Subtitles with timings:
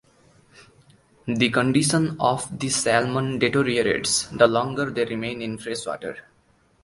[1.27, 6.25] The condition of the salmon deteriorates the longer they remain in fresh water.